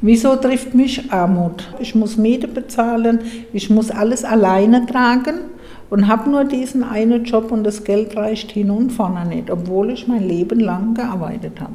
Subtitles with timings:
[0.00, 1.74] Wieso trifft mich Armut?
[1.80, 3.18] Ich muss Miete bezahlen,
[3.52, 5.40] ich muss alles alleine tragen
[5.90, 9.90] und habe nur diesen einen Job und das Geld reicht hin und vorne nicht, obwohl
[9.90, 11.74] ich mein Leben lang gearbeitet habe.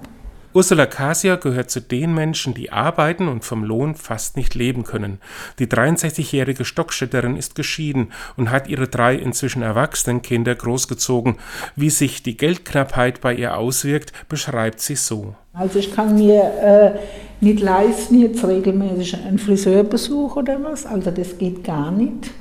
[0.56, 5.18] Ursula Kasia gehört zu den Menschen, die arbeiten und vom Lohn fast nicht leben können.
[5.58, 11.38] Die 63-jährige Stockstädterin ist geschieden und hat ihre drei inzwischen erwachsenen Kinder großgezogen.
[11.76, 15.34] Wie sich die Geldknappheit bei ihr auswirkt, beschreibt sie so.
[15.54, 17.00] Also ich kann mir äh,
[17.44, 20.86] nicht leisten, jetzt regelmäßig einen Friseurbesuch oder was.
[20.86, 22.32] Also das geht gar nicht.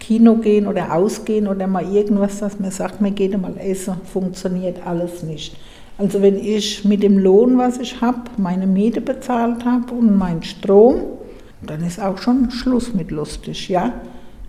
[0.00, 4.84] Kino gehen oder ausgehen oder mal irgendwas, dass man sagt, man geht mal essen, funktioniert
[4.86, 5.56] alles nicht.
[5.98, 10.42] Also wenn ich mit dem Lohn, was ich habe, meine Miete bezahlt habe und meinen
[10.42, 11.02] Strom,
[11.62, 13.92] dann ist auch schon Schluss mit lustig, ja.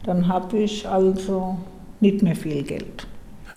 [0.03, 1.57] Dann habe ich also
[1.99, 3.07] nicht mehr viel Geld.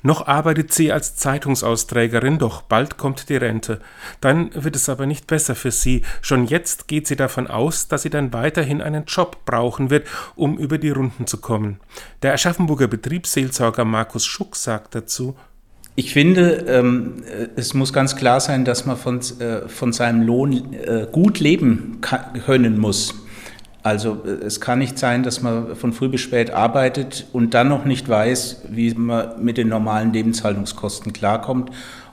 [0.02, 3.80] Noch arbeitet sie als Zeitungsausträgerin, doch bald kommt die Rente.
[4.20, 6.02] Dann wird es aber nicht besser für sie.
[6.22, 10.58] Schon jetzt geht sie davon aus, dass sie dann weiterhin einen Job brauchen wird, um
[10.58, 11.80] über die Runden zu kommen.
[12.22, 15.36] Der Aschaffenburger Betriebsseelsorger Markus Schuck sagt dazu,
[15.96, 17.22] ich finde, ähm,
[17.56, 22.00] es muss ganz klar sein, dass man von, äh, von seinem Lohn äh, gut leben
[22.00, 23.14] können muss.
[23.82, 27.68] Also äh, es kann nicht sein, dass man von früh bis spät arbeitet und dann
[27.68, 31.70] noch nicht weiß, wie man mit den normalen Lebenshaltungskosten klarkommt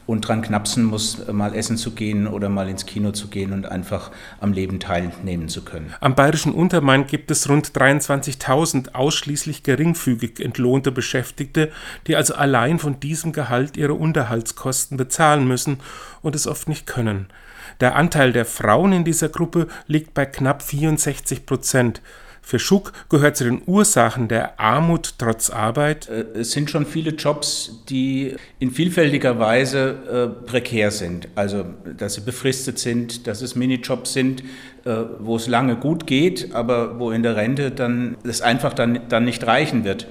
[0.07, 3.65] und dran knapsen muss, mal essen zu gehen oder mal ins Kino zu gehen und
[3.65, 5.93] einfach am Leben teilnehmen zu können.
[5.99, 11.71] Am bayerischen Untermain gibt es rund 23.000 ausschließlich geringfügig entlohnte Beschäftigte,
[12.07, 15.79] die also allein von diesem Gehalt ihre Unterhaltskosten bezahlen müssen
[16.21, 17.27] und es oft nicht können.
[17.81, 22.01] Der Anteil der Frauen in dieser Gruppe liegt bei knapp 64 Prozent.
[22.47, 26.07] Für Schuck gehört zu den Ursachen der Armut trotz Arbeit.
[26.07, 31.27] Äh, es sind schon viele Jobs, die in vielfältiger Weise äh, prekär sind.
[31.35, 31.65] Also,
[31.97, 34.43] dass sie befristet sind, dass es Minijobs sind,
[34.85, 39.01] äh, wo es lange gut geht, aber wo in der Rente dann es einfach dann,
[39.09, 40.07] dann nicht reichen wird.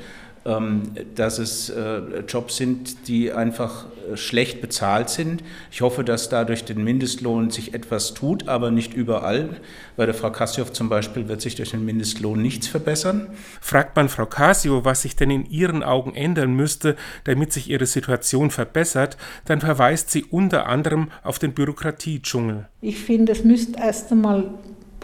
[0.47, 5.43] Ähm, dass es äh, Jobs sind, die einfach äh, schlecht bezahlt sind.
[5.73, 9.49] Ich hoffe, dass dadurch den Mindestlohn sich etwas tut, aber nicht überall.
[9.97, 13.27] Bei der Frau Kassiow zum Beispiel wird sich durch den Mindestlohn nichts verbessern.
[13.61, 17.87] Fragt man Frau Casio, was sich denn in ihren Augen ändern müsste, damit sich ihre
[17.87, 22.69] Situation verbessert, dann verweist sie unter anderem auf den Bürokratiedschungel.
[22.83, 24.45] Ich finde, es müsste erst einmal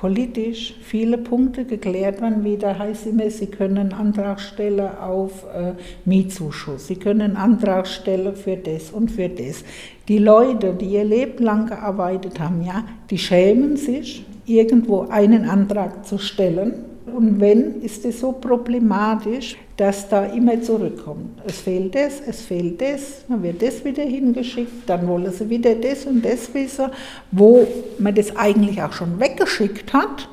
[0.03, 2.43] politisch viele Punkte geklärt werden.
[2.43, 5.75] Wieder heißt immer, Sie können Antrag stellen auf äh,
[6.05, 9.63] Mietzuschuss, Sie können Antrag stellen für das und für das.
[10.09, 16.05] Die Leute, die ihr Leben lang gearbeitet haben, ja, die schämen sich, irgendwo einen Antrag
[16.05, 21.41] zu stellen und wenn, ist es so problematisch, dass da immer zurückkommt.
[21.47, 25.75] Es fehlt das, es fehlt das, dann wird das wieder hingeschickt, dann wollen sie wieder
[25.75, 26.87] das und das wissen,
[27.31, 27.67] wo
[27.99, 30.29] man das eigentlich auch schon weggeschickt hat.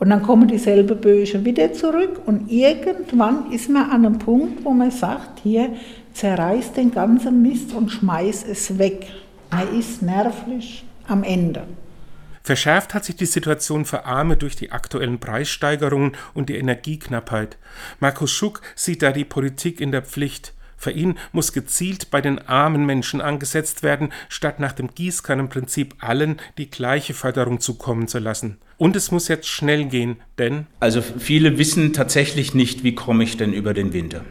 [0.00, 4.70] Und dann kommen dieselben Böse wieder zurück und irgendwann ist man an einem Punkt, wo
[4.70, 5.68] man sagt, hier
[6.14, 9.06] zerreißt den ganzen Mist und schmeißt es weg.
[9.50, 11.62] Man ist nervlich am Ende.
[12.42, 17.56] Verschärft hat sich die Situation für Arme durch die aktuellen Preissteigerungen und die Energieknappheit.
[18.00, 20.52] Markus Schuck sieht da die Politik in der Pflicht.
[20.76, 26.40] Für ihn muss gezielt bei den armen Menschen angesetzt werden, statt nach dem Gießkannenprinzip allen
[26.58, 28.58] die gleiche Förderung zukommen zu lassen.
[28.78, 33.36] Und es muss jetzt schnell gehen, denn also viele wissen tatsächlich nicht, wie komme ich
[33.36, 34.24] denn über den Winter.